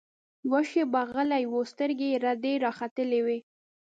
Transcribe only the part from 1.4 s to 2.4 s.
و سترګې يې